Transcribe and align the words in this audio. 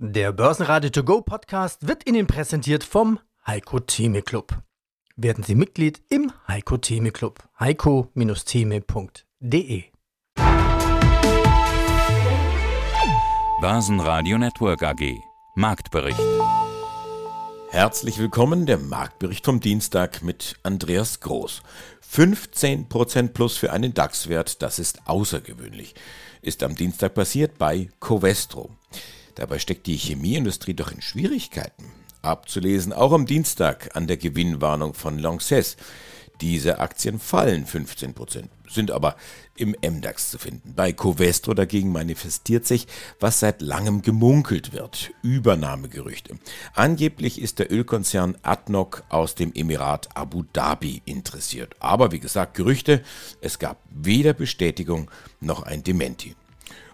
Der 0.00 0.30
Börsenradio 0.30 0.90
To 0.90 1.02
Go 1.02 1.22
Podcast 1.22 1.88
wird 1.88 2.08
Ihnen 2.08 2.28
präsentiert 2.28 2.84
vom 2.84 3.18
Heiko 3.44 3.80
Theme 3.80 4.22
Club. 4.22 4.56
Werden 5.16 5.42
Sie 5.42 5.56
Mitglied 5.56 6.00
im 6.08 6.30
Heiko 6.46 6.76
Theme 6.76 7.10
Club. 7.10 7.42
heiko-theme.de 7.58 9.82
Börsenradio 13.60 14.38
Network 14.38 14.84
AG 14.84 15.16
Marktbericht. 15.56 16.20
Herzlich 17.70 18.18
willkommen, 18.18 18.66
der 18.66 18.78
Marktbericht 18.78 19.44
vom 19.44 19.58
Dienstag 19.58 20.22
mit 20.22 20.60
Andreas 20.62 21.18
Groß. 21.18 21.62
15% 22.08 23.32
plus 23.32 23.56
für 23.56 23.72
einen 23.72 23.94
DAX-Wert, 23.94 24.62
das 24.62 24.78
ist 24.78 25.08
außergewöhnlich. 25.08 25.96
Ist 26.40 26.62
am 26.62 26.76
Dienstag 26.76 27.14
passiert 27.14 27.58
bei 27.58 27.88
Covestro. 27.98 28.70
Dabei 29.38 29.58
steckt 29.60 29.86
die 29.86 29.96
Chemieindustrie 29.96 30.74
doch 30.74 30.90
in 30.90 31.00
Schwierigkeiten. 31.00 31.84
Abzulesen 32.22 32.92
auch 32.92 33.12
am 33.12 33.24
Dienstag 33.24 33.94
an 33.94 34.08
der 34.08 34.16
Gewinnwarnung 34.16 34.94
von 34.94 35.18
Lanxess. 35.18 35.76
Diese 36.40 36.80
Aktien 36.80 37.20
fallen 37.20 37.64
15% 37.64 38.48
sind 38.70 38.90
aber 38.90 39.16
im 39.56 39.74
MDAX 39.82 40.30
zu 40.30 40.38
finden. 40.38 40.74
Bei 40.74 40.92
Covestro 40.92 41.54
dagegen 41.54 41.90
manifestiert 41.90 42.66
sich, 42.66 42.86
was 43.18 43.40
seit 43.40 43.60
langem 43.60 44.02
gemunkelt 44.02 44.72
wird, 44.72 45.10
Übernahmegerüchte. 45.22 46.38
Angeblich 46.74 47.40
ist 47.40 47.58
der 47.58 47.72
Ölkonzern 47.72 48.36
ADNOC 48.42 49.04
aus 49.08 49.34
dem 49.34 49.52
Emirat 49.54 50.08
Abu 50.14 50.44
Dhabi 50.52 51.02
interessiert. 51.04 51.74
Aber 51.80 52.12
wie 52.12 52.20
gesagt, 52.20 52.54
Gerüchte, 52.54 53.02
es 53.40 53.58
gab 53.58 53.78
weder 53.90 54.32
Bestätigung 54.32 55.10
noch 55.40 55.62
ein 55.62 55.82
Dementi. 55.82 56.34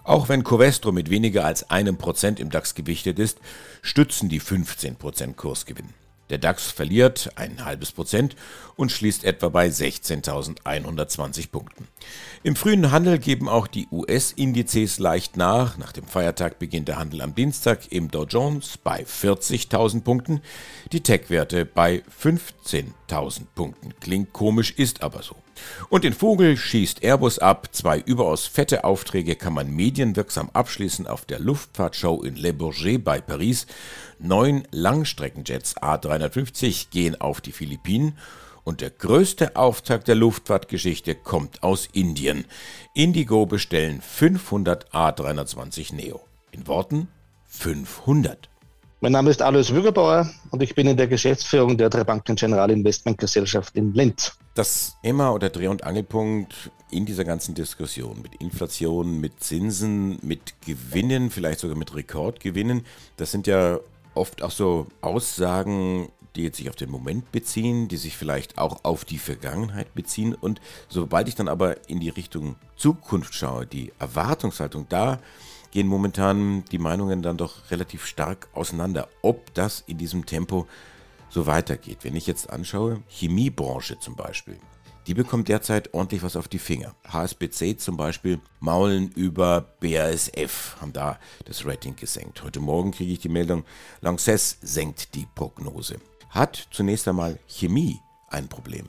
Auch 0.04 0.28
wenn 0.28 0.44
Covestro 0.44 0.92
mit 0.92 1.08
weniger 1.08 1.46
als 1.46 1.70
einem 1.70 1.96
Prozent 1.96 2.38
im 2.38 2.50
DAX 2.50 2.74
gewichtet 2.74 3.18
ist, 3.18 3.38
stützen 3.80 4.28
die 4.28 4.40
15% 4.40 5.34
Kursgewinn. 5.34 5.88
Der 6.30 6.38
DAX 6.38 6.70
verliert 6.70 7.30
ein 7.36 7.64
halbes 7.64 7.92
Prozent 7.92 8.34
und 8.76 8.90
schließt 8.90 9.24
etwa 9.24 9.50
bei 9.50 9.68
16.120 9.68 11.50
Punkten. 11.50 11.88
Im 12.42 12.56
frühen 12.56 12.90
Handel 12.90 13.18
geben 13.18 13.48
auch 13.48 13.66
die 13.66 13.88
US-Indizes 13.90 14.98
leicht 14.98 15.36
nach. 15.36 15.76
Nach 15.76 15.92
dem 15.92 16.06
Feiertag 16.06 16.58
beginnt 16.58 16.88
der 16.88 16.98
Handel 16.98 17.20
am 17.20 17.34
Dienstag 17.34 17.92
im 17.92 18.10
Dow 18.10 18.24
Jones 18.24 18.78
bei 18.78 19.04
40.000 19.04 20.02
Punkten, 20.02 20.40
die 20.92 21.02
Tech-Werte 21.02 21.66
bei 21.66 22.02
15.000 22.20 23.42
Punkten. 23.54 23.94
Klingt 24.00 24.32
komisch, 24.32 24.72
ist 24.76 25.02
aber 25.02 25.22
so. 25.22 25.36
Und 25.88 26.04
den 26.04 26.12
Vogel 26.12 26.56
schießt 26.56 27.02
Airbus 27.02 27.38
ab. 27.38 27.68
Zwei 27.72 27.98
überaus 27.98 28.46
fette 28.46 28.84
Aufträge 28.84 29.36
kann 29.36 29.54
man 29.54 29.70
medienwirksam 29.70 30.50
abschließen 30.52 31.06
auf 31.06 31.24
der 31.24 31.38
Luftfahrtshow 31.38 32.22
in 32.22 32.36
Le 32.36 32.52
Bourget 32.52 33.04
bei 33.04 33.20
Paris. 33.20 33.66
Neun 34.18 34.66
Langstreckenjets 34.70 35.76
A350 36.16 36.90
gehen 36.90 37.20
auf 37.20 37.40
die 37.40 37.52
Philippinen. 37.52 38.18
Und 38.64 38.80
der 38.80 38.90
größte 38.90 39.56
Auftakt 39.56 40.08
der 40.08 40.14
Luftfahrtgeschichte 40.14 41.14
kommt 41.14 41.62
aus 41.62 41.88
Indien. 41.92 42.46
Indigo 42.94 43.44
bestellen 43.44 44.00
500 44.00 44.90
A320 44.92 45.94
Neo. 45.94 46.20
In 46.50 46.66
Worten 46.66 47.08
500. 47.46 48.48
Mein 49.00 49.12
Name 49.12 49.30
ist 49.30 49.42
Alois 49.42 49.70
Wügerbauer 49.70 50.30
und 50.50 50.62
ich 50.62 50.74
bin 50.74 50.86
in 50.86 50.96
der 50.96 51.06
Geschäftsführung 51.06 51.76
der 51.76 51.90
Banken 51.90 52.36
General 52.36 52.70
Investment 52.70 53.18
Gesellschaft 53.18 53.76
in 53.76 53.92
Linz. 53.92 54.32
Das 54.54 54.96
immer 55.02 55.34
oder 55.34 55.50
Dreh- 55.50 55.68
und 55.68 55.84
Angelpunkt 55.84 56.70
in 56.90 57.04
dieser 57.04 57.24
ganzen 57.24 57.54
Diskussion 57.54 58.22
mit 58.22 58.36
Inflation, 58.36 59.20
mit 59.20 59.40
Zinsen, 59.40 60.18
mit 60.22 60.54
Gewinnen, 60.64 61.30
vielleicht 61.30 61.60
sogar 61.60 61.76
mit 61.76 61.94
Rekordgewinnen, 61.94 62.86
das 63.18 63.30
sind 63.30 63.46
ja 63.46 63.78
oft 64.14 64.42
auch 64.42 64.50
so 64.50 64.86
Aussagen, 65.00 66.08
die 66.36 66.42
jetzt 66.42 66.56
sich 66.56 66.68
auf 66.68 66.76
den 66.76 66.90
Moment 66.90 67.30
beziehen, 67.32 67.88
die 67.88 67.96
sich 67.96 68.16
vielleicht 68.16 68.58
auch 68.58 68.84
auf 68.84 69.04
die 69.04 69.18
Vergangenheit 69.18 69.94
beziehen. 69.94 70.34
Und 70.34 70.60
sobald 70.88 71.28
ich 71.28 71.34
dann 71.34 71.48
aber 71.48 71.88
in 71.88 72.00
die 72.00 72.08
Richtung 72.08 72.56
Zukunft 72.76 73.34
schaue, 73.34 73.66
die 73.66 73.92
Erwartungshaltung 73.98 74.86
da, 74.88 75.20
gehen 75.70 75.86
momentan 75.86 76.64
die 76.70 76.78
Meinungen 76.78 77.22
dann 77.22 77.36
doch 77.36 77.70
relativ 77.70 78.06
stark 78.06 78.48
auseinander, 78.54 79.08
ob 79.22 79.52
das 79.54 79.82
in 79.86 79.98
diesem 79.98 80.24
Tempo 80.24 80.66
so 81.28 81.46
weitergeht. 81.46 81.98
Wenn 82.02 82.14
ich 82.14 82.26
jetzt 82.26 82.48
anschaue, 82.50 83.02
Chemiebranche 83.08 83.98
zum 83.98 84.14
Beispiel, 84.14 84.58
die 85.06 85.14
bekommt 85.14 85.48
derzeit 85.48 85.92
ordentlich 85.92 86.22
was 86.22 86.36
auf 86.36 86.48
die 86.48 86.58
Finger. 86.58 86.94
HSBC 87.08 87.78
zum 87.78 87.96
Beispiel 87.96 88.40
maulen 88.60 89.10
über 89.14 89.64
BASF, 89.80 90.76
haben 90.80 90.92
da 90.92 91.18
das 91.44 91.66
Rating 91.66 91.96
gesenkt. 91.96 92.42
Heute 92.42 92.60
Morgen 92.60 92.92
kriege 92.92 93.12
ich 93.12 93.20
die 93.20 93.28
Meldung, 93.28 93.64
Lanxess 94.00 94.58
senkt 94.62 95.14
die 95.14 95.26
Prognose. 95.34 95.96
Hat 96.30 96.68
zunächst 96.70 97.06
einmal 97.06 97.38
Chemie 97.46 98.00
ein 98.28 98.48
Problem? 98.48 98.86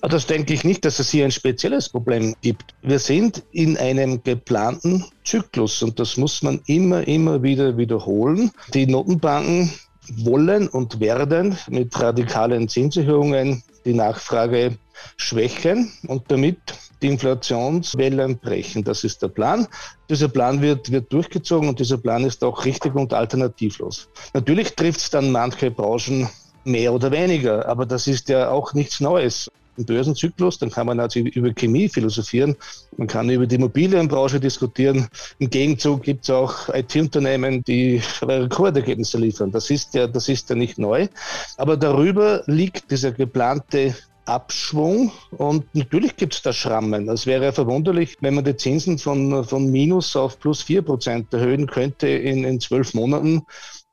Ah, 0.00 0.08
das 0.08 0.26
denke 0.26 0.54
ich 0.54 0.62
nicht, 0.62 0.84
dass 0.84 1.00
es 1.00 1.10
hier 1.10 1.24
ein 1.24 1.32
spezielles 1.32 1.88
Problem 1.88 2.36
gibt. 2.40 2.72
Wir 2.82 3.00
sind 3.00 3.42
in 3.50 3.76
einem 3.76 4.22
geplanten 4.22 5.04
Zyklus 5.24 5.82
und 5.82 5.98
das 5.98 6.16
muss 6.16 6.40
man 6.42 6.60
immer, 6.66 7.06
immer 7.08 7.42
wieder 7.42 7.76
wiederholen. 7.76 8.52
Die 8.74 8.86
Notenbanken 8.86 9.72
wollen 10.18 10.68
und 10.68 11.00
werden 11.00 11.58
mit 11.68 11.98
radikalen 12.00 12.68
Zinserhöhungen 12.68 13.62
die 13.88 13.94
Nachfrage 13.94 14.76
schwächen 15.16 15.90
und 16.06 16.30
damit 16.30 16.58
die 17.00 17.08
Inflationswellen 17.08 18.38
brechen. 18.38 18.84
Das 18.84 19.02
ist 19.02 19.22
der 19.22 19.28
Plan. 19.28 19.66
Dieser 20.10 20.28
Plan 20.28 20.60
wird, 20.60 20.90
wird 20.90 21.10
durchgezogen 21.12 21.68
und 21.68 21.78
dieser 21.78 21.96
Plan 21.96 22.24
ist 22.24 22.44
auch 22.44 22.64
richtig 22.64 22.94
und 22.94 23.14
alternativlos. 23.14 24.08
Natürlich 24.34 24.74
trifft 24.74 25.00
es 25.00 25.10
dann 25.10 25.32
manche 25.32 25.70
Branchen 25.70 26.28
mehr 26.64 26.92
oder 26.92 27.10
weniger, 27.10 27.66
aber 27.66 27.86
das 27.86 28.06
ist 28.06 28.28
ja 28.28 28.50
auch 28.50 28.74
nichts 28.74 29.00
Neues 29.00 29.50
im 29.78 29.86
Börsenzyklus, 29.86 30.58
dann 30.58 30.70
kann 30.70 30.86
man 30.86 31.00
also 31.00 31.20
über 31.20 31.52
Chemie 31.52 31.88
philosophieren, 31.88 32.56
man 32.96 33.06
kann 33.06 33.30
über 33.30 33.46
die 33.46 33.54
Immobilienbranche 33.54 34.40
diskutieren. 34.40 35.08
Im 35.38 35.48
Gegenzug 35.48 36.02
gibt 36.02 36.24
es 36.24 36.30
auch 36.30 36.68
IT-Unternehmen, 36.74 37.62
die 37.64 38.02
Rekordergebnisse 38.20 39.18
liefern. 39.18 39.50
Das 39.50 39.70
ist 39.70 39.94
ja, 39.94 40.06
das 40.06 40.28
ist 40.28 40.50
ja 40.50 40.56
nicht 40.56 40.78
neu. 40.78 41.08
Aber 41.56 41.76
darüber 41.76 42.42
liegt 42.46 42.90
dieser 42.90 43.12
geplante 43.12 43.94
Abschwung 44.28 45.10
und 45.30 45.74
natürlich 45.74 46.16
gibt 46.16 46.34
es 46.34 46.42
da 46.42 46.52
Schrammen. 46.52 47.08
Es 47.08 47.26
wäre 47.26 47.52
verwunderlich, 47.52 48.16
wenn 48.20 48.34
man 48.34 48.44
die 48.44 48.56
Zinsen 48.56 48.98
von, 48.98 49.42
von 49.44 49.70
minus 49.70 50.14
auf 50.16 50.38
plus 50.38 50.62
vier 50.62 50.82
Prozent 50.82 51.32
erhöhen 51.32 51.66
könnte 51.66 52.08
in, 52.08 52.44
in 52.44 52.60
zwölf 52.60 52.92
Monaten 52.92 53.42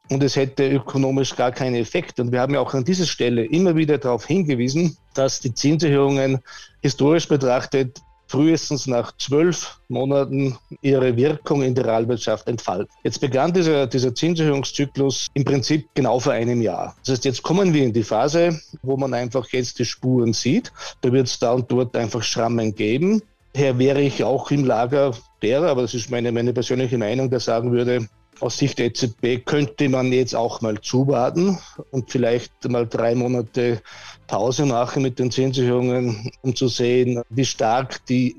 und 0.10 0.24
es 0.24 0.36
hätte 0.36 0.70
ökonomisch 0.70 1.36
gar 1.36 1.52
keinen 1.52 1.76
Effekt. 1.76 2.20
Und 2.20 2.32
wir 2.32 2.42
haben 2.42 2.54
ja 2.54 2.60
auch 2.60 2.74
an 2.74 2.84
dieser 2.84 3.06
Stelle 3.06 3.46
immer 3.46 3.76
wieder 3.76 3.98
darauf 3.98 4.26
hingewiesen, 4.26 4.98
dass 5.14 5.40
die 5.40 5.54
Zinserhöhungen 5.54 6.40
historisch 6.82 7.28
betrachtet 7.28 8.00
frühestens 8.28 8.88
nach 8.88 9.16
zwölf 9.18 9.80
Monaten 9.88 10.58
ihre 10.82 11.16
Wirkung 11.16 11.62
in 11.62 11.76
der 11.76 11.86
Realwirtschaft 11.86 12.48
entfalten. 12.48 12.88
Jetzt 13.04 13.22
begann 13.22 13.54
dieser, 13.54 13.88
dieser 13.88 14.14
Zinserhöhungszyklus 14.14 15.28
im 15.34 15.46
Prinzip 15.46 15.88
genau 15.94 16.20
vor 16.20 16.34
einem 16.34 16.62
Jahr. 16.62 16.96
Das 17.02 17.14
heißt, 17.14 17.26
jetzt 17.26 17.44
kommen 17.44 17.74
wir 17.74 17.84
in 17.84 17.94
die 17.94 18.04
Phase, 18.04 18.60
wo 18.82 18.98
man 18.98 19.14
einfach 19.14 19.48
jetzt 19.50 19.80
die 19.80 19.86
Spuren 19.86 20.34
sieht. 20.34 20.72
Da 21.02 21.12
wird 21.12 21.28
es 21.28 21.40
da 21.40 21.52
und 21.54 21.72
dort 21.72 21.96
einfach 21.96 22.24
Schrammen 22.24 22.74
geben. 22.74 23.22
Daher 23.54 23.80
wäre 23.80 24.02
ich 24.02 24.24
auch 24.24 24.52
im 24.52 24.66
Lager 24.66 25.14
derer, 25.42 25.70
aber 25.70 25.84
das 25.84 25.94
ist 25.94 26.10
meine, 26.10 26.32
meine 26.32 26.52
persönliche 26.52 26.98
Meinung, 26.98 27.30
der 27.30 27.40
sagen 27.40 27.72
würde, 27.72 28.08
aus 28.40 28.58
Sicht 28.58 28.80
der 28.80 28.88
EZB 28.88 29.46
könnte 29.46 29.90
man 29.90 30.12
jetzt 30.12 30.36
auch 30.36 30.62
mal 30.62 30.80
zuwarten 30.82 31.58
und 31.92 32.12
vielleicht 32.12 32.52
mal 32.70 32.88
drei 32.88 33.16
Monate 33.16 33.82
Pause 34.28 34.66
machen 34.66 35.04
mit 35.04 35.20
den 35.20 35.32
Zinserhöhungen, 35.32 36.32
um 36.42 36.56
zu 36.56 36.68
sehen, 36.68 37.22
wie 37.30 37.46
stark 37.46 38.06
die 38.08 38.36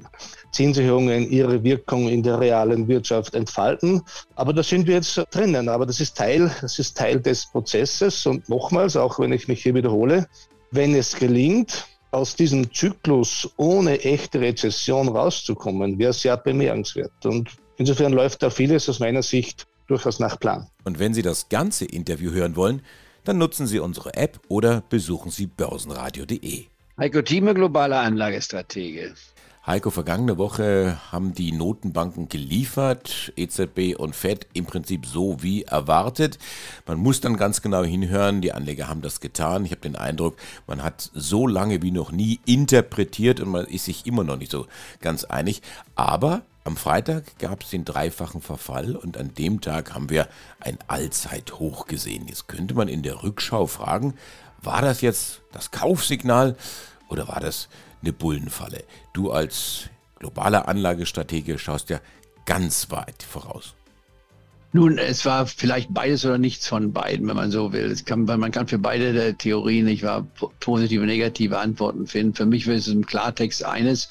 Zinserhöhungen 0.53 1.31
ihre 1.31 1.63
Wirkung 1.63 2.09
in 2.09 2.23
der 2.23 2.41
realen 2.41 2.89
Wirtschaft 2.89 3.35
entfalten. 3.35 4.03
Aber 4.35 4.53
da 4.53 4.63
sind 4.63 4.87
wir 4.87 4.95
jetzt 4.97 5.23
drinnen. 5.31 5.69
Aber 5.69 5.87
das 5.87 6.01
ist 6.01 6.17
Teil, 6.17 6.51
das 6.61 6.79
ist 6.79 6.97
Teil 6.97 7.21
des 7.21 7.47
Prozesses. 7.47 8.27
Und 8.27 8.49
nochmals, 8.49 8.97
auch 8.97 9.19
wenn 9.19 9.33
ich 9.33 9.49
mich 9.49 9.63
hier 9.63 9.75
wiederhole, 9.75 10.27
wenn 10.71 10.95
es 10.95 11.15
gelingt, 11.17 11.87
aus 12.11 12.35
diesem 12.35 12.73
Zyklus 12.73 13.51
ohne 13.57 14.01
echte 14.01 14.41
Rezession 14.41 15.09
rauszukommen, 15.09 15.99
wäre 15.99 16.11
es 16.11 16.23
sehr 16.23 16.37
bemerkenswert. 16.37 17.27
Und 17.27 17.51
insofern 17.77 18.13
läuft 18.13 18.43
da 18.43 18.51
vieles 18.51 18.89
aus 18.89 19.01
meiner 19.01 19.23
Sicht 19.23 19.67
durchaus 19.87 20.19
nach 20.19 20.39
Plan. 20.39 20.69
Und 20.85 20.99
wenn 20.99 21.15
Sie 21.15 21.23
das 21.23 21.49
ganze 21.49 21.85
Interview 21.85 22.31
hören 22.31 22.57
wollen, 22.57 22.83
dann 23.25 23.39
nutzen 23.39 23.67
Sie 23.67 23.81
unsere 23.81 24.15
App 24.15 24.41
oder 24.49 24.83
besuchen 24.89 25.31
Sie 25.31 25.47
börsenradio.de. 25.47 26.67
Heiko 26.99 27.23
Thieme, 27.23 27.55
globaler 27.55 28.01
Anlagestratege. 28.01 29.15
Heiko, 29.67 29.91
vergangene 29.91 30.39
Woche 30.39 30.97
haben 31.11 31.35
die 31.35 31.51
Notenbanken 31.51 32.29
geliefert, 32.29 33.33
EZB 33.35 33.97
und 33.99 34.15
Fed 34.15 34.47
im 34.53 34.65
Prinzip 34.65 35.05
so 35.05 35.43
wie 35.43 35.65
erwartet. 35.65 36.39
Man 36.87 36.99
muss 36.99 37.21
dann 37.21 37.37
ganz 37.37 37.63
genau 37.63 37.83
hinhören, 37.83 38.41
die 38.43 38.53
Anleger 38.53 38.89
haben 38.89 39.03
das 39.03 39.21
getan. 39.21 39.65
Ich 39.65 39.73
habe 39.73 39.81
den 39.81 39.97
Eindruck, 39.97 40.37
man 40.69 40.85
hat 40.85 41.11
so 41.15 41.49
lange 41.49 41.83
wie 41.83 41.91
noch 41.91 42.13
nie 42.13 42.39
interpretiert 42.47 43.41
und 43.41 43.49
man 43.49 43.67
ist 43.67 43.87
sich 43.87 44.07
immer 44.07 44.23
noch 44.23 44.37
nicht 44.37 44.53
so 44.53 44.67
ganz 45.01 45.25
einig. 45.25 45.63
Aber 45.97 46.43
Am 46.67 46.77
Freitag 46.77 47.39
gab 47.39 47.63
es 47.63 47.71
den 47.71 47.85
dreifachen 47.85 48.41
Verfall 48.41 48.97
und 48.97 49.17
an 49.17 49.33
dem 49.35 49.61
Tag 49.61 49.95
haben 49.95 50.11
wir 50.11 50.27
ein 50.59 50.79
Allzeithoch 50.89 51.87
gesehen. 51.87 52.27
Jetzt 52.27 52.49
könnte 52.49 52.75
man 52.75 52.89
in 52.89 53.05
der 53.05 53.23
Rückschau 53.23 53.69
fragen, 53.69 54.15
war 54.63 54.83
das 54.83 55.01
jetzt 55.01 55.43
das 55.53 55.71
Kaufsignal 55.71 56.57
oder 57.09 57.29
war 57.29 57.39
das 57.39 57.69
eine 58.03 58.13
Bullenfalle? 58.13 58.83
Du 59.13 59.31
als 59.31 59.91
globaler 60.19 60.67
Anlagestratege 60.67 61.57
schaust 61.61 61.89
ja 61.89 62.01
ganz 62.47 62.91
weit 62.91 63.23
voraus. 63.23 63.77
Nun, 64.77 64.99
es 64.99 65.25
war 65.25 65.47
vielleicht 65.47 65.95
beides 65.95 66.27
oder 66.27 66.37
nichts 66.37 66.69
von 66.69 66.93
beiden, 66.93 67.27
wenn 67.27 67.35
man 67.35 67.51
so 67.51 67.73
will. 67.73 67.87
Es 67.87 68.05
kann, 68.05 68.25
man 68.25 68.51
kann 68.51 68.69
für 68.69 68.79
beide 68.79 69.33
Theorien 69.33 69.87
nicht 69.87 70.03
wahr, 70.03 70.27
positive, 70.61 71.07
negative 71.07 71.59
Antworten 71.59 72.07
finden. 72.07 72.35
Für 72.35 72.45
mich 72.45 72.67
ist 72.67 72.87
es 72.87 72.93
im 72.93 73.07
Klartext 73.07 73.65
eines, 73.65 74.11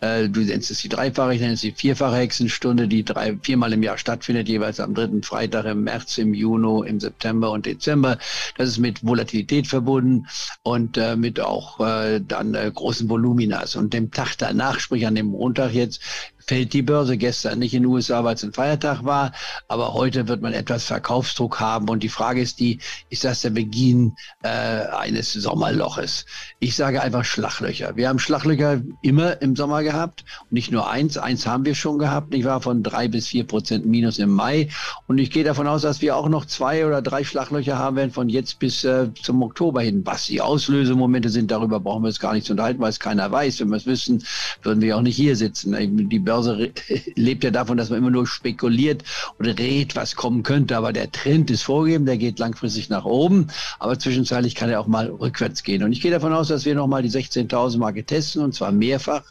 äh, 0.00 0.30
du 0.30 0.40
nennst 0.40 0.70
es 0.70 0.78
die 0.78 0.88
dreifache, 0.88 1.34
ich 1.34 1.42
nenne 1.42 1.52
es 1.52 1.60
die 1.60 1.72
vierfache 1.72 2.16
Hexenstunde, 2.16 2.88
die 2.88 3.04
drei, 3.04 3.36
viermal 3.42 3.74
im 3.74 3.82
Jahr 3.82 3.98
stattfindet, 3.98 4.48
jeweils 4.48 4.80
am 4.80 4.94
dritten 4.94 5.22
Freitag 5.22 5.66
im 5.66 5.84
März, 5.84 6.16
im 6.16 6.32
Juni, 6.32 6.88
im 6.88 6.98
September 6.98 7.50
und 7.50 7.66
Dezember. 7.66 8.16
Das 8.56 8.70
ist 8.70 8.78
mit 8.78 9.06
Volatilität 9.06 9.66
verbunden 9.66 10.28
und 10.62 10.96
äh, 10.96 11.16
mit 11.16 11.40
auch 11.40 11.78
äh, 11.80 12.22
dann 12.26 12.54
äh, 12.54 12.72
großen 12.74 13.10
Voluminas. 13.10 13.76
Und 13.76 13.92
dem 13.92 14.10
Tag 14.12 14.36
danach, 14.38 14.80
sprich 14.80 15.06
an 15.06 15.14
dem 15.14 15.26
Montag 15.26 15.74
jetzt, 15.74 16.00
fällt 16.46 16.72
die 16.72 16.82
Börse 16.82 17.16
gestern 17.16 17.58
nicht 17.58 17.74
in 17.74 17.82
den 17.82 17.90
USA, 17.90 18.22
weil 18.22 18.34
es 18.34 18.44
ein 18.44 18.52
Feiertag 18.52 19.04
war, 19.04 19.32
aber 19.68 19.94
heute 19.94 20.28
wird 20.28 20.42
man 20.42 20.52
etwas 20.52 20.84
Verkaufsdruck 20.84 21.58
haben 21.58 21.88
und 21.88 22.02
die 22.02 22.08
Frage 22.08 22.40
ist 22.40 22.60
die, 22.60 22.78
ist 23.10 23.24
das 23.24 23.40
der 23.40 23.50
Beginn 23.50 24.14
äh, 24.42 24.48
eines 24.48 25.32
Sommerloches? 25.32 26.24
Ich 26.60 26.76
sage 26.76 27.02
einfach 27.02 27.24
Schlachlöcher. 27.24 27.96
Wir 27.96 28.08
haben 28.08 28.20
Schlachlöcher 28.20 28.80
immer 29.02 29.42
im 29.42 29.56
Sommer 29.56 29.82
gehabt 29.82 30.24
und 30.42 30.52
nicht 30.52 30.70
nur 30.70 30.88
eins, 30.88 31.18
eins 31.18 31.46
haben 31.46 31.64
wir 31.64 31.74
schon 31.74 31.98
gehabt. 31.98 32.32
Ich 32.32 32.44
war 32.44 32.60
von 32.60 32.82
drei 32.82 33.08
bis 33.08 33.26
vier 33.26 33.44
Prozent 33.44 33.84
Minus 33.84 34.18
im 34.18 34.30
Mai 34.30 34.68
und 35.08 35.18
ich 35.18 35.32
gehe 35.32 35.44
davon 35.44 35.66
aus, 35.66 35.82
dass 35.82 36.00
wir 36.00 36.16
auch 36.16 36.28
noch 36.28 36.44
zwei 36.44 36.86
oder 36.86 37.02
drei 37.02 37.24
Schlachlöcher 37.24 37.76
haben 37.76 37.96
werden 37.96 38.12
von 38.12 38.28
jetzt 38.28 38.60
bis 38.60 38.84
äh, 38.84 39.08
zum 39.20 39.42
Oktober 39.42 39.82
hin. 39.82 40.02
Was 40.04 40.26
die 40.26 40.40
Auslösemomente 40.40 41.28
sind, 41.28 41.50
darüber 41.50 41.80
brauchen 41.80 42.04
wir 42.04 42.08
es 42.08 42.20
gar 42.20 42.34
nicht 42.34 42.46
zu 42.46 42.52
unterhalten, 42.52 42.80
weil 42.80 42.90
es 42.90 43.00
keiner 43.00 43.30
weiß. 43.30 43.58
Wenn 43.60 43.70
wir 43.70 43.76
es 43.76 43.86
wüssten, 43.86 44.22
würden 44.62 44.80
wir 44.80 44.96
auch 44.96 45.02
nicht 45.02 45.16
hier 45.16 45.34
sitzen. 45.34 45.74
Die 46.08 46.18
Börse 46.18 46.35
Börse 46.36 46.70
lebt 47.14 47.44
ja 47.44 47.50
davon, 47.50 47.76
dass 47.76 47.90
man 47.90 47.98
immer 47.98 48.10
nur 48.10 48.26
spekuliert 48.26 49.02
oder 49.38 49.58
rät, 49.58 49.96
was 49.96 50.16
kommen 50.16 50.42
könnte. 50.42 50.76
Aber 50.76 50.92
der 50.92 51.10
Trend 51.10 51.50
ist 51.50 51.62
vorgegeben, 51.62 52.06
der 52.06 52.18
geht 52.18 52.38
langfristig 52.38 52.90
nach 52.90 53.04
oben. 53.04 53.48
Aber 53.78 53.98
zwischenzeitlich 53.98 54.54
kann 54.54 54.68
er 54.68 54.80
auch 54.80 54.86
mal 54.86 55.06
rückwärts 55.06 55.62
gehen. 55.62 55.82
Und 55.82 55.92
ich 55.92 56.00
gehe 56.00 56.10
davon 56.10 56.32
aus, 56.32 56.48
dass 56.48 56.64
wir 56.64 56.74
nochmal 56.74 57.02
die 57.02 57.10
16.000 57.10 57.78
Marke 57.78 58.04
testen 58.04 58.42
und 58.42 58.54
zwar 58.54 58.72
mehrfach 58.72 59.22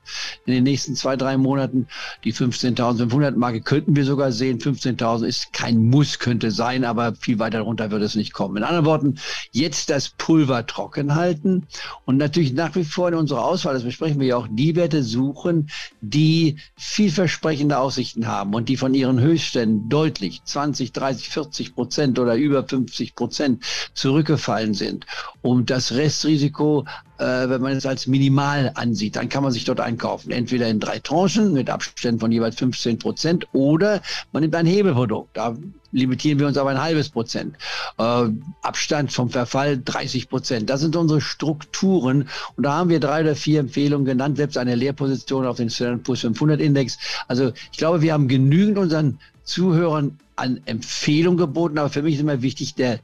in 0.46 0.54
den 0.54 0.64
nächsten 0.64 0.96
zwei, 0.96 1.16
drei 1.16 1.38
Monaten. 1.38 1.88
Die 2.24 2.34
15.500 2.34 3.36
Marke 3.36 3.62
könnten 3.62 3.96
wir 3.96 4.06
sogar 4.06 4.32
sehen. 4.32 4.60
15.000 4.60 5.26
ist 5.26 5.54
kein 5.54 5.90
Muss, 5.90 6.20
könnte 6.20 6.52
sein, 6.52 6.84
aber 6.84 7.16
viel 7.16 7.40
weiter 7.40 7.62
runter 7.62 7.92
wird 7.92 8.02
es 8.02 8.16
nicht 8.16 8.34
kommen. 8.34 8.58
In 8.58 8.64
anderen 8.64 8.86
Worten, 8.86 9.20
jetzt 9.52 9.90
das 9.90 10.10
Pulver 10.10 10.66
trocken 10.66 11.16
halten 11.16 11.68
und 12.06 12.18
natürlich 12.18 12.54
nach 12.54 12.76
wie 12.76 12.84
vor 12.84 13.10
in 13.10 13.16
unserer 13.16 13.46
Auswahl, 13.46 13.74
das 13.76 13.84
besprechen 13.84 14.20
wir 14.20 14.28
ja 14.28 14.38
auch, 14.38 14.48
die 14.50 14.76
Werte 14.76 15.04
suchen, 15.04 15.70
die 16.02 16.58
vielversprechende 16.96 17.78
Aussichten 17.78 18.26
haben 18.26 18.54
und 18.54 18.70
die 18.70 18.78
von 18.78 18.94
ihren 18.94 19.20
Höchstständen 19.20 19.90
deutlich 19.90 20.42
20, 20.46 20.94
30, 20.94 21.28
40 21.28 21.76
Prozent 21.76 22.20
oder 22.20 22.36
über 22.36 22.64
50 22.64 23.16
Prozent 23.16 23.66
zurückgefallen 23.94 24.74
sind, 24.74 25.06
um 25.42 25.66
das 25.66 25.92
Restrisiko 25.92 26.86
äh, 27.18 27.50
wenn 27.50 27.62
man 27.62 27.74
es 27.74 27.86
als 27.86 28.08
minimal 28.08 28.72
ansieht, 28.76 29.16
dann 29.16 29.30
kann 29.30 29.44
man 29.44 29.52
sich 29.52 29.66
dort 29.66 29.80
einkaufen. 29.80 30.32
Entweder 30.32 30.68
in 30.68 30.80
drei 30.80 31.00
Tranchen 31.00 31.54
mit 31.54 31.70
Abständen 31.70 32.20
von 32.20 32.32
jeweils 32.32 32.56
15 32.56 33.00
Prozent 33.00 33.48
oder 33.54 34.02
man 34.32 34.42
nimmt 34.42 34.56
ein 34.56 34.66
Hebelprodukt. 34.66 35.36
Da 35.36 35.56
limitieren 35.92 36.40
wir 36.40 36.48
uns 36.48 36.58
aber 36.58 36.72
ein 36.72 36.82
halbes 36.82 37.10
Prozent. 37.10 37.56
Äh, 37.98 38.28
Abstand 38.62 39.12
vom 39.12 39.30
Verfall 39.30 39.82
30 39.84 40.30
Prozent. 40.30 40.70
Das 40.70 40.82
sind 40.82 40.96
unsere 40.96 41.22
Strukturen. 41.22 42.28
Und 42.56 42.64
da 42.64 42.74
haben 42.74 42.90
wir 42.90 43.00
drei 43.00 43.22
oder 43.22 43.36
vier 43.36 43.62
Empfehlungen 43.62 44.06
genannt, 44.06 44.38
selbst 44.38 44.58
eine 44.58 44.76
Leerposition 44.76 45.46
auf 45.46 45.58
den 45.58 45.70
Standard 45.70 46.04
Poor's 46.04 46.22
500 46.22 46.60
Index. 46.60 46.98
Also 47.28 47.54
ich 47.72 47.78
glaube, 47.78 48.02
wir 48.02 48.14
haben 48.14 48.28
genügend 48.28 48.78
unseren 48.78 49.20
Zuhörern 49.44 50.20
an 50.36 50.60
Empfehlungen 50.66 51.38
geboten, 51.38 51.78
aber 51.78 51.90
für 51.90 52.02
mich 52.02 52.16
ist 52.16 52.22
immer 52.22 52.42
wichtig, 52.42 52.76
der 52.76 53.00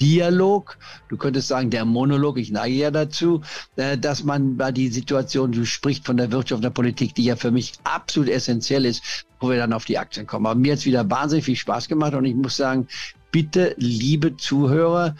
Dialog, 0.00 0.78
du 1.08 1.16
könntest 1.16 1.48
sagen 1.48 1.70
der 1.70 1.84
Monolog, 1.84 2.38
ich 2.38 2.50
neige 2.50 2.74
ja 2.74 2.90
dazu, 2.90 3.42
äh, 3.76 3.98
dass 3.98 4.24
man 4.24 4.56
bei 4.56 4.72
die 4.72 4.88
Situation, 4.88 5.52
du 5.52 5.66
sprichst 5.66 6.06
von 6.06 6.16
der 6.16 6.32
Wirtschaft 6.32 6.58
und 6.58 6.62
der 6.62 6.70
Politik, 6.70 7.14
die 7.14 7.24
ja 7.24 7.36
für 7.36 7.50
mich 7.50 7.74
absolut 7.84 8.28
essentiell 8.28 8.86
ist, 8.86 9.26
wo 9.40 9.50
wir 9.50 9.58
dann 9.58 9.72
auf 9.72 9.84
die 9.84 9.98
Aktien 9.98 10.26
kommen. 10.26 10.46
Aber 10.46 10.58
mir 10.58 10.72
hat 10.72 10.78
es 10.78 10.86
wieder 10.86 11.08
wahnsinnig 11.10 11.44
viel 11.44 11.56
Spaß 11.56 11.88
gemacht 11.88 12.14
und 12.14 12.24
ich 12.24 12.34
muss 12.34 12.56
sagen, 12.56 12.88
bitte, 13.30 13.74
liebe 13.76 14.36
Zuhörer 14.36 15.16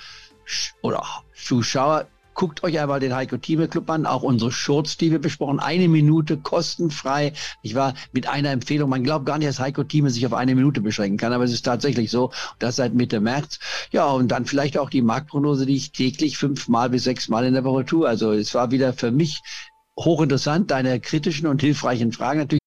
oder 0.83 1.03
Zuschauer, 1.35 2.09
Guckt 2.41 2.63
euch 2.65 2.81
einmal 2.81 3.01
den 3.01 3.15
Heiko 3.15 3.37
Thieme 3.37 3.69
Club 3.69 3.91
an, 3.91 4.07
auch 4.07 4.23
unsere 4.23 4.51
Shorts, 4.51 4.97
die 4.97 5.11
wir 5.11 5.19
besprochen. 5.19 5.61
Eine 5.61 5.89
Minute 5.89 6.39
kostenfrei. 6.39 7.35
Ich 7.61 7.75
war 7.75 7.93
mit 8.13 8.31
einer 8.31 8.49
Empfehlung. 8.49 8.89
Man 8.89 9.05
glaubt 9.05 9.27
gar 9.27 9.37
nicht, 9.37 9.47
dass 9.47 9.61
Heiko 9.61 9.85
Thieme 9.85 10.09
sich 10.09 10.25
auf 10.25 10.33
eine 10.33 10.55
Minute 10.55 10.81
beschränken 10.81 11.19
kann, 11.19 11.35
aber 11.35 11.45
es 11.45 11.53
ist 11.53 11.67
tatsächlich 11.67 12.11
so. 12.11 12.33
Das 12.59 12.77
seit 12.77 12.95
Mitte 12.95 13.21
März. 13.21 13.59
Ja, 13.93 14.07
und 14.07 14.29
dann 14.29 14.47
vielleicht 14.47 14.79
auch 14.79 14.89
die 14.89 15.03
Marktprognose, 15.03 15.67
die 15.67 15.77
ich 15.77 15.93
täglich 15.93 16.39
fünfmal 16.39 16.89
bis 16.89 17.05
sechsmal 17.05 17.45
in 17.45 17.53
der 17.53 17.65
Woche 17.65 17.85
tue. 17.85 18.09
Also 18.09 18.33
es 18.33 18.55
war 18.55 18.71
wieder 18.71 18.95
für 18.95 19.11
mich 19.11 19.43
hochinteressant, 19.99 20.71
deine 20.71 20.99
kritischen 20.99 21.47
und 21.47 21.61
hilfreichen 21.61 22.11
Fragen 22.11 22.39
natürlich. 22.39 22.63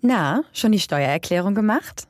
Na, 0.00 0.42
schon 0.54 0.72
die 0.72 0.80
Steuererklärung 0.80 1.54
gemacht? 1.54 2.09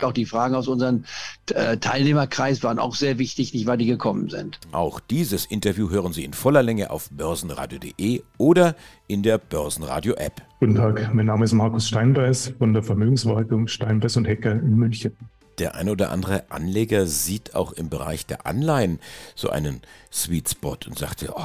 Auch 0.00 0.12
die 0.12 0.26
Fragen 0.26 0.54
aus 0.54 0.68
unserem 0.68 1.04
äh, 1.52 1.76
Teilnehmerkreis 1.76 2.62
waren 2.62 2.78
auch 2.78 2.94
sehr 2.94 3.18
wichtig, 3.18 3.52
nicht 3.52 3.66
weil 3.66 3.78
die 3.78 3.86
gekommen 3.86 4.28
sind. 4.28 4.60
Auch 4.70 5.00
dieses 5.00 5.44
Interview 5.44 5.90
hören 5.90 6.12
Sie 6.12 6.24
in 6.24 6.32
voller 6.32 6.62
Länge 6.62 6.90
auf 6.90 7.10
börsenradio.de 7.10 8.22
oder 8.38 8.76
in 9.08 9.22
der 9.22 9.38
Börsenradio-App. 9.38 10.42
Guten 10.60 10.76
Tag, 10.76 11.12
mein 11.12 11.26
Name 11.26 11.44
ist 11.44 11.52
Markus 11.52 11.88
Steinbeiß 11.88 12.54
von 12.58 12.72
der 12.74 12.82
Vermögensverwaltung 12.82 13.66
Steinbeiß 13.66 14.16
und 14.18 14.26
Hecker 14.26 14.52
in 14.52 14.76
München. 14.76 15.16
Der 15.58 15.74
ein 15.74 15.88
oder 15.88 16.12
andere 16.12 16.44
Anleger 16.50 17.06
sieht 17.06 17.56
auch 17.56 17.72
im 17.72 17.88
Bereich 17.88 18.26
der 18.26 18.46
Anleihen 18.46 19.00
so 19.34 19.50
einen 19.50 19.80
Sweet 20.12 20.50
Spot 20.50 20.76
und 20.86 20.96
sagt, 20.96 21.28
oh, 21.34 21.42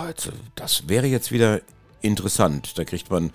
das 0.56 0.88
wäre 0.88 1.08
jetzt 1.08 1.32
wieder 1.32 1.62
interessant. 2.04 2.78
Da 2.78 2.84
kriegt 2.84 3.10
man 3.10 3.32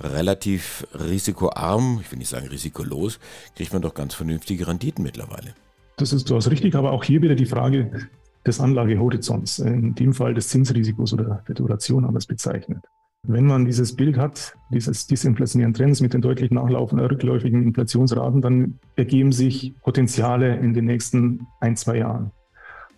relativ 0.00 0.86
risikoarm, 0.94 2.00
ich 2.02 2.10
will 2.10 2.18
nicht 2.18 2.28
sagen 2.28 2.48
risikolos, 2.48 3.18
kriegt 3.56 3.72
man 3.72 3.82
doch 3.82 3.94
ganz 3.94 4.14
vernünftige 4.14 4.66
Renditen 4.66 5.02
mittlerweile. 5.02 5.54
Das 5.96 6.12
ist 6.12 6.30
durchaus 6.30 6.50
richtig, 6.50 6.74
aber 6.74 6.92
auch 6.92 7.04
hier 7.04 7.20
wieder 7.20 7.34
die 7.34 7.46
Frage 7.46 8.08
des 8.46 8.60
Anlagehorizonts, 8.60 9.58
in 9.58 9.94
dem 9.94 10.14
Fall 10.14 10.32
des 10.32 10.48
Zinsrisikos 10.48 11.12
oder 11.12 11.44
der 11.46 11.54
Duration 11.54 12.04
anders 12.06 12.26
bezeichnet. 12.26 12.78
Wenn 13.22 13.44
man 13.44 13.66
dieses 13.66 13.94
Bild 13.94 14.16
hat, 14.16 14.54
dieses 14.70 15.06
disinflationären 15.06 15.74
Trends 15.74 16.00
mit 16.00 16.14
den 16.14 16.22
deutlich 16.22 16.50
nachlaufenden 16.50 17.06
rückläufigen 17.06 17.62
Inflationsraten, 17.62 18.40
dann 18.40 18.78
ergeben 18.96 19.30
sich 19.30 19.74
Potenziale 19.82 20.56
in 20.56 20.72
den 20.72 20.86
nächsten 20.86 21.46
ein, 21.60 21.76
zwei 21.76 21.98
Jahren. 21.98 22.30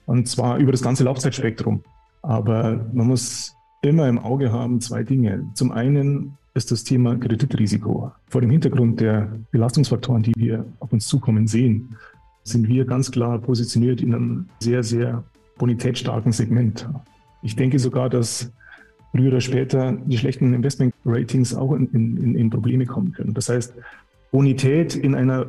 Und 0.07 0.29
zwar 0.29 0.59
über 0.59 0.71
das 0.71 0.83
ganze 0.83 1.02
Laufzeitspektrum. 1.02 1.83
Aber 2.23 2.88
man 2.93 3.09
muss 3.09 3.57
immer 3.83 4.09
im 4.09 4.19
Auge 4.19 4.53
haben 4.53 4.81
zwei 4.81 5.03
Dinge. 5.03 5.45
Zum 5.55 5.73
einen 5.73 6.39
ist 6.55 6.71
das 6.71 6.85
Thema 6.85 7.17
Kreditrisiko. 7.17 8.12
Vor 8.29 8.41
dem 8.41 8.51
Hintergrund 8.51 9.01
der 9.01 9.33
Belastungsfaktoren, 9.51 10.23
die 10.23 10.35
wir 10.37 10.65
auf 10.81 10.93
uns 10.93 11.07
zukommen 11.07 11.47
sehen, 11.47 11.97
sind 12.45 12.69
wir 12.69 12.85
ganz 12.85 13.11
klar 13.11 13.39
positioniert 13.39 14.01
in 14.01 14.15
einem 14.15 14.47
sehr, 14.61 14.83
sehr 14.83 15.25
bonitätsstarken 15.59 16.33
Segment. 16.33 16.89
Ich 17.43 17.57
denke 17.57 17.79
sogar, 17.79 18.09
dass 18.09 18.53
früher 19.12 19.29
oder 19.29 19.41
später 19.41 19.93
die 19.93 20.19
schlechten 20.19 20.55
Investment-Ratings 20.55 21.55
auch 21.55 21.73
in, 21.73 21.89
in, 21.93 22.35
in 22.35 22.51
Probleme 22.51 22.87
kommen 22.87 23.12
können. 23.12 23.35
Das 23.35 23.49
heißt, 23.49 23.75
Bonität 24.31 24.95
in 24.95 25.15
einer 25.15 25.47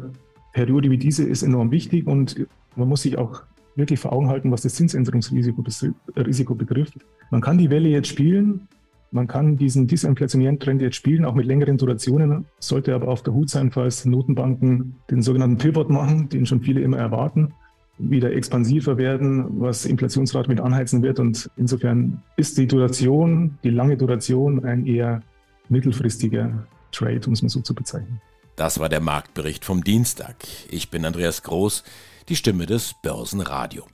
Periode 0.54 0.92
wie 0.92 0.98
diese 0.98 1.24
ist 1.24 1.44
enorm 1.44 1.72
wichtig 1.72 2.06
und 2.06 2.46
man 2.75 2.90
muss 2.90 3.04
sich 3.04 3.18
auch 3.18 3.44
wirklich 3.75 4.00
vor 4.00 4.13
Augen 4.13 4.30
halten, 4.30 4.51
was 4.51 4.62
das 4.62 4.75
Zinsänderungsrisiko 4.75 5.63
Risiko 6.15 6.56
betrifft. 6.56 6.96
Man 7.32 7.42
kann 7.42 7.58
die 7.58 7.70
Welle 7.70 7.89
jetzt 7.89 8.08
spielen, 8.08 8.68
man 9.13 9.27
kann 9.27 9.58
diesen 9.58 9.86
disinflationären 9.86 10.60
Trend 10.60 10.82
jetzt 10.82 10.96
spielen, 10.96 11.24
auch 11.24 11.36
mit 11.36 11.46
längeren 11.46 11.77
Durationen, 11.77 12.46
sollte 12.60 12.96
aber 12.96 13.08
auf 13.08 13.22
der 13.22 13.34
Hut 13.34 13.50
sein, 13.50 13.70
falls 13.70 14.06
Notenbanken 14.06 14.96
den 15.12 15.22
sogenannten 15.22 15.58
Pivot 15.58 15.89
machen, 15.92 16.30
den 16.30 16.48
schon 16.48 16.62
viele 16.62 16.82
immer 16.82 16.98
erwarten, 16.98 17.53
wieder 18.00 18.34
expansiver 18.34 18.98
werden, 18.98 19.62
was 19.62 19.86
Inflationsrate 19.86 20.50
mit 20.50 20.60
anheizen 20.60 21.03
wird. 21.03 21.20
Und 21.20 21.50
insofern 21.58 22.24
ist 22.38 22.58
die 22.58 22.65
Duration, 22.65 23.60
die 23.63 23.70
lange 23.70 23.98
Duration, 23.98 24.65
ein 24.65 24.88
eher 24.88 25.22
mittelfristiger 25.70 26.65
Trade, 26.92 27.22
um 27.27 27.34
es 27.34 27.44
mal 27.44 27.50
so 27.50 27.62
zu 27.62 27.75
bezeichnen. 27.75 28.20
Das 28.55 28.79
war 28.79 28.89
der 28.89 29.00
Marktbericht 29.00 29.65
vom 29.65 29.83
Dienstag. 29.83 30.36
Ich 30.69 30.89
bin 30.89 31.05
Andreas 31.05 31.41
Groß, 31.43 31.83
die 32.29 32.36
Stimme 32.36 32.65
des 32.65 32.93
Börsenradio. 33.01 33.88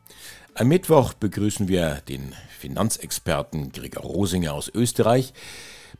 Am 0.54 0.68
Mittwoch 0.68 1.14
begrüßen 1.14 1.70
wir 1.70 2.02
den 2.08 2.36
Finanzexperten 2.58 3.72
Gregor 3.72 4.04
Rosinger 4.04 4.54
aus 4.54 4.70
Österreich, 4.74 5.34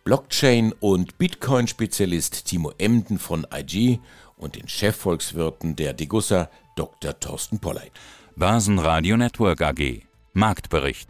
Blockchain- 0.04 0.74
und 0.80 1.18
Bitcoin-Spezialist 1.18 2.46
Timo 2.46 2.74
Emden 2.78 3.18
von 3.18 3.48
IG 3.54 4.00
und 4.36 4.56
den 4.56 4.68
Chefvolkswirten 4.68 5.76
der 5.78 5.94
Degussa, 5.94 6.50
Dr. 6.76 7.18
Thorsten 7.18 7.60
Polleit. 7.60 7.92
Börsenradio 8.36 9.16
Network 9.16 9.62
AG. 9.62 10.02
Marktbericht. 10.34 11.10